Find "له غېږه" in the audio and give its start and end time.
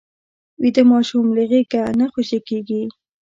1.37-1.83